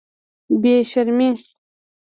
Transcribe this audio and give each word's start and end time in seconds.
بې 0.61 0.75
شرمې. 0.91 1.29